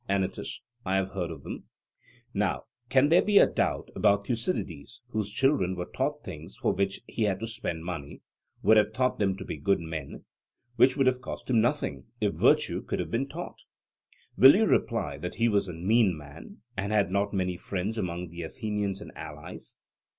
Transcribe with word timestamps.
ANYTUS: 0.09 0.61
I 0.83 0.95
have 0.95 1.09
heard 1.11 1.29
of 1.29 1.43
them. 1.43 1.57
SOCRATES: 1.57 1.65
Now, 2.33 2.63
can 2.89 3.09
there 3.09 3.21
be 3.21 3.37
a 3.37 3.45
doubt 3.45 3.91
that 3.95 4.23
Thucydides, 4.25 4.99
whose 5.09 5.31
children 5.31 5.75
were 5.75 5.85
taught 5.95 6.23
things 6.23 6.55
for 6.57 6.73
which 6.73 7.01
he 7.07 7.21
had 7.25 7.39
to 7.39 7.45
spend 7.45 7.85
money, 7.85 8.23
would 8.63 8.77
have 8.77 8.93
taught 8.93 9.19
them 9.19 9.35
to 9.37 9.45
be 9.45 9.57
good 9.57 9.79
men, 9.79 10.25
which 10.75 10.97
would 10.97 11.05
have 11.05 11.21
cost 11.21 11.51
him 11.51 11.61
nothing, 11.61 12.05
if 12.19 12.33
virtue 12.33 12.81
could 12.81 12.97
have 12.97 13.11
been 13.11 13.29
taught? 13.29 13.59
Will 14.37 14.55
you 14.55 14.65
reply 14.65 15.19
that 15.19 15.35
he 15.35 15.47
was 15.47 15.67
a 15.67 15.73
mean 15.73 16.17
man, 16.17 16.61
and 16.75 16.91
had 16.91 17.11
not 17.11 17.31
many 17.31 17.55
friends 17.55 17.99
among 17.99 18.29
the 18.29 18.41
Athenians 18.41 19.01
and 19.01 19.11
allies? 19.15 19.77